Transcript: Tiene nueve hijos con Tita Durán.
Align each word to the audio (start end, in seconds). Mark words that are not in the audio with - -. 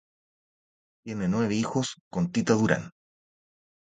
Tiene 1.05 1.27
nueve 1.27 1.53
hijos 1.53 1.93
con 2.11 2.31
Tita 2.31 2.53
Durán. 2.53 2.89